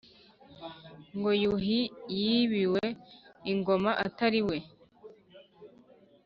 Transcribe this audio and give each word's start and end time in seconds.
Ngo 1.17 1.31
Yuhi 1.43 1.79
yibiwe 2.21 2.85
ingoma 3.51 3.91
Atari 4.05 4.41
we? 4.47 4.57